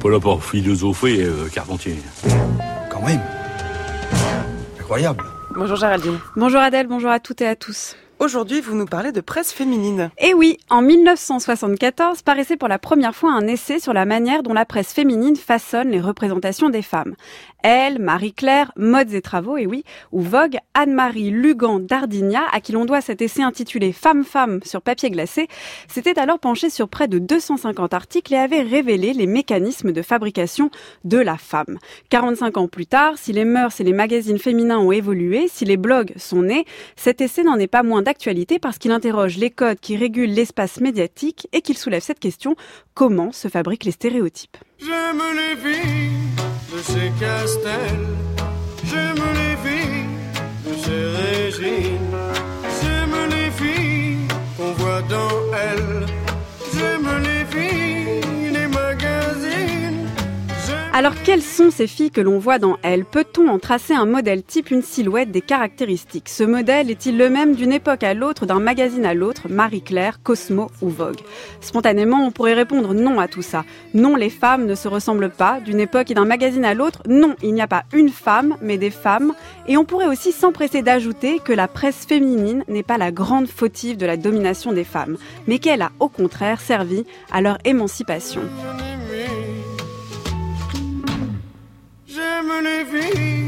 [0.00, 1.96] pas là pour philosopher, euh, Carpentier.
[2.90, 3.20] Quand même.
[4.80, 5.22] Incroyable.
[5.54, 6.18] Bonjour Géraldine.
[6.36, 7.96] Bonjour Adèle, bonjour à toutes et à tous.
[8.20, 10.10] Aujourd'hui, vous nous parlez de presse féminine.
[10.18, 14.52] Et oui, en 1974 paraissait pour la première fois un essai sur la manière dont
[14.52, 17.14] la presse féminine façonne les représentations des femmes.
[17.62, 22.84] Elle, Marie-Claire, Modes et Travaux, et oui, ou Vogue, Anne-Marie Lugan d'Ardigna, à qui l'on
[22.84, 25.48] doit cet essai intitulé Femme-Femme sur papier glacé,
[25.88, 30.70] s'était alors penchée sur près de 250 articles et avait révélé les mécanismes de fabrication
[31.04, 31.78] de la femme.
[32.10, 35.78] 45 ans plus tard, si les mœurs et les magazines féminins ont évolué, si les
[35.78, 36.66] blogs sont nés,
[36.96, 38.02] cet essai n'en est pas moins
[38.60, 42.56] parce qu'il interroge les codes qui régulent l'espace médiatique et qu'il soulève cette question,
[42.94, 44.56] comment se fabriquent les stéréotypes?
[61.00, 64.42] Alors quelles sont ces filles que l'on voit dans elles Peut-on en tracer un modèle
[64.42, 66.28] type, une silhouette, des caractéristiques?
[66.28, 70.70] Ce modèle est-il le même d'une époque à l'autre, d'un magazine à l'autre, Marie-Claire, Cosmo
[70.82, 71.22] ou Vogue?
[71.62, 73.64] Spontanément, on pourrait répondre non à tout ça.
[73.94, 77.02] Non, les femmes ne se ressemblent pas, d'une époque et d'un magazine à l'autre.
[77.08, 79.32] Non, il n'y a pas une femme, mais des femmes.
[79.68, 83.96] Et on pourrait aussi s'empresser d'ajouter que la presse féminine n'est pas la grande fautive
[83.96, 88.42] de la domination des femmes, mais qu'elle a au contraire servi à leur émancipation.
[92.50, 93.39] J'aime les filles.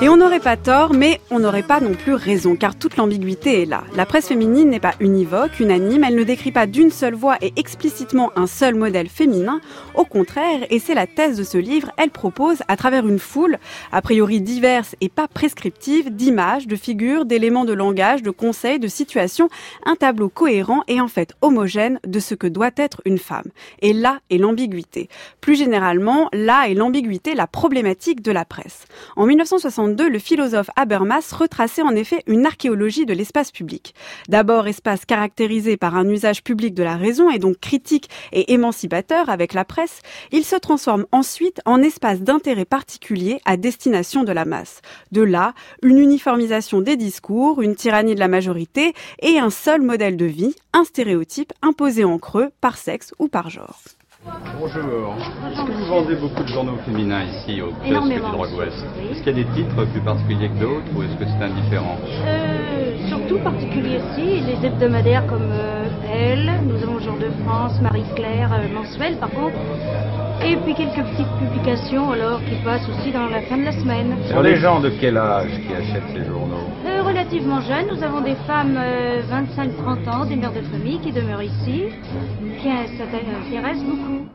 [0.00, 3.62] Et on n'aurait pas tort, mais on n'aurait pas non plus raison, car toute l'ambiguïté
[3.62, 3.82] est là.
[3.96, 7.52] La presse féminine n'est pas univoque, unanime, elle ne décrit pas d'une seule voix et
[7.56, 9.60] explicitement un seul modèle féminin.
[9.96, 13.58] Au contraire, et c'est la thèse de ce livre, elle propose, à travers une foule,
[13.90, 18.86] a priori diverse et pas prescriptive, d'images, de figures, d'éléments de langage, de conseils, de
[18.86, 19.48] situations,
[19.84, 23.50] un tableau cohérent et en fait homogène de ce que doit être une femme.
[23.82, 25.08] Et là est l'ambiguïté.
[25.40, 28.84] Plus généralement, là est l'ambiguïté, la problématique de la presse.
[29.16, 29.26] En
[29.88, 33.94] 1962, le philosophe Habermas retraçait en effet une archéologie de l'espace public.
[34.28, 39.28] D'abord espace caractérisé par un usage public de la raison et donc critique et émancipateur
[39.28, 40.00] avec la presse,
[40.32, 44.80] il se transforme ensuite en espace d'intérêt particulier à destination de la masse.
[45.12, 50.16] De là, une uniformisation des discours, une tyrannie de la majorité et un seul modèle
[50.16, 53.80] de vie, un stéréotype imposé en creux par sexe ou par genre.
[54.60, 55.14] Bonjour.
[55.50, 58.18] Est-ce que vous vendez beaucoup de journaux féminins ici au kiosque du.
[58.20, 58.84] Droit-Ouest.
[59.10, 61.96] Est-ce qu'il y a des titres plus particuliers que d'autres ou est-ce que c'est indifférent?
[62.26, 68.50] Euh, surtout particulier aussi, les hebdomadaires comme euh, Elle, nous avons Jour de France, Marie-Claire,
[68.52, 69.56] euh, mensuel par contre,
[70.44, 74.16] et puis quelques petites publications alors qui passent aussi dans la fin de la semaine.
[74.28, 76.66] Sur les gens de quel âge qui achètent ces journaux?
[76.86, 76.97] Euh,
[77.28, 81.42] relativement jeunes, nous avons des femmes euh, 25-30 ans, des mères de famille qui demeurent
[81.42, 81.84] ici,
[82.60, 84.26] qui euh, s'intéressent beaucoup?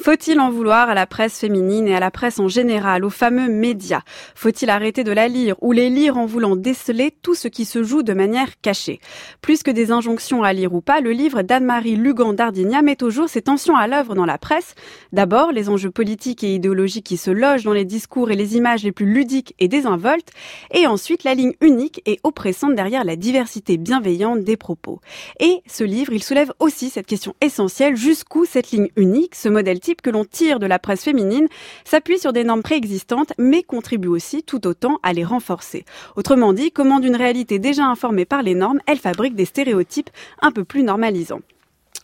[0.00, 3.48] Faut-il en vouloir à la presse féminine et à la presse en général, aux fameux
[3.48, 4.02] médias?
[4.36, 7.82] Faut-il arrêter de la lire ou les lire en voulant déceler tout ce qui se
[7.82, 9.00] joue de manière cachée?
[9.42, 13.10] Plus que des injonctions à lire ou pas, le livre d'Anne-Marie Lugan d'Ardigna met au
[13.10, 14.76] jour ces tensions à l'œuvre dans la presse.
[15.12, 18.84] D'abord, les enjeux politiques et idéologiques qui se logent dans les discours et les images
[18.84, 20.30] les plus ludiques et désinvoltes,
[20.72, 25.00] et ensuite la ligne unique et oppressante derrière la diversité bienveillante des propos.
[25.40, 29.80] Et ce livre, il soulève aussi cette question essentielle, jusqu'où cette ligne unique, ce modèle
[29.96, 31.48] que l'on tire de la presse féminine,
[31.84, 35.84] s'appuie sur des normes préexistantes, mais contribue aussi tout autant à les renforcer.
[36.16, 40.10] Autrement dit, comment d'une réalité déjà informée par les normes, elle fabrique des stéréotypes
[40.40, 41.40] un peu plus normalisants.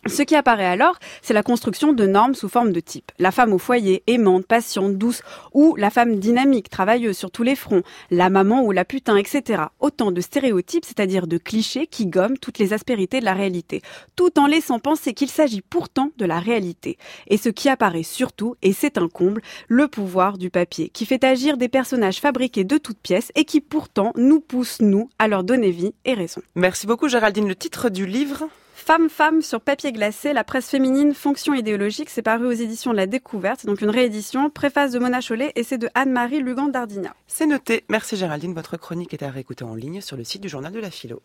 [0.06, 3.10] Ce qui apparaît alors, c'est la construction de normes sous forme de type.
[3.18, 5.22] La femme au foyer, aimante, patiente, douce,
[5.54, 9.62] ou la femme dynamique, travailleuse sur tous les fronts, la maman ou la putain, etc.
[9.80, 13.80] Autant de stéréotypes, c'est-à-dire de clichés qui gomment toutes les aspérités de la réalité,
[14.14, 16.98] tout en laissant penser qu'il s'agit pourtant de la réalité.
[17.28, 21.24] Et ce qui apparaît surtout, et c'est un comble, le pouvoir du papier, qui fait
[21.24, 25.44] agir des personnages fabriqués de toutes pièces et qui pourtant nous pousse, nous, à leur
[25.44, 26.42] donner vie et raison.
[26.54, 27.48] Merci beaucoup Géraldine.
[27.48, 28.48] Le titre du livre?
[28.76, 32.96] Femme, femme sur papier glacé, la presse féminine, fonction idéologique, c'est paru aux éditions de
[32.96, 37.14] la Découverte, donc une réédition, préface de Mona Chollet et c'est de Anne-Marie Lugan d'Ardigna.
[37.28, 37.84] C'est noté.
[37.88, 38.52] Merci Géraldine.
[38.52, 41.22] Votre chronique est à réécouter en ligne sur le site du journal de la philo.